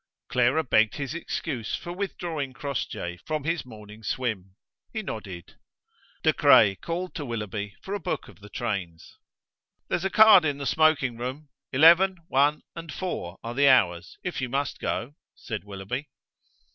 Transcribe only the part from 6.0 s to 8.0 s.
De Craye called to Willoughby for a